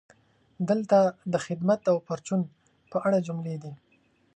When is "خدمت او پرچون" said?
1.45-2.41